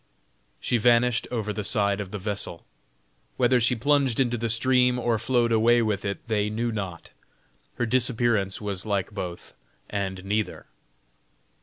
[0.59, 2.65] She vanished over the side of the vessel.
[3.37, 7.11] Whether she plunged into the stream, or flowed away with it, they knew not;
[7.75, 9.53] her disappearance was like both
[9.91, 10.65] and neither.